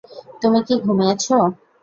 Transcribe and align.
তুমি 0.41 0.59
কি 0.67 0.75
ঘুমিয়েছ? 0.85 1.25